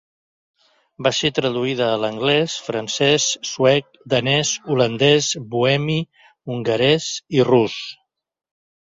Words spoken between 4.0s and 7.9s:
danès, holandès, bohemi, hongarès i rus.